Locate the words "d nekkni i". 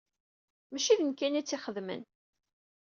0.99-1.43